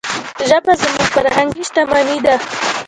ژبه 0.49 0.73
زموږ 0.81 1.07
فرهنګي 1.15 1.63
شتمني 1.67 2.17
ده. 2.25 2.35